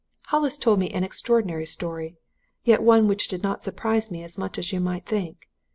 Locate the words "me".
0.79-0.89, 4.09-4.23